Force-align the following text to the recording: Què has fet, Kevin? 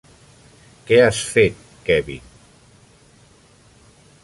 Què 0.87 0.97
has 1.01 1.19
fet, 1.33 1.61
Kevin? 1.89 2.25